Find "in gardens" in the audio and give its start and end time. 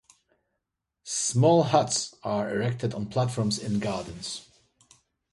3.59-4.47